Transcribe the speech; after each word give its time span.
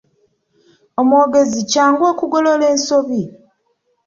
Omwogezi 0.99 1.59
kyangu 1.71 2.03
okugolola 2.11 2.65
ensobi. 2.73 3.21